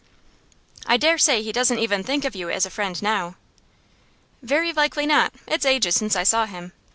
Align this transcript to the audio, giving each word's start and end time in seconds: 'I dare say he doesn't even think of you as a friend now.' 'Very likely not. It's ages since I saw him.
'I 0.87 0.97
dare 0.97 1.17
say 1.19 1.43
he 1.43 1.51
doesn't 1.51 1.77
even 1.77 2.01
think 2.01 2.25
of 2.25 2.35
you 2.35 2.49
as 2.49 2.65
a 2.65 2.71
friend 2.71 2.99
now.' 3.03 3.35
'Very 4.41 4.73
likely 4.73 5.05
not. 5.05 5.31
It's 5.47 5.63
ages 5.63 5.93
since 5.93 6.15
I 6.15 6.23
saw 6.23 6.47
him. 6.47 6.71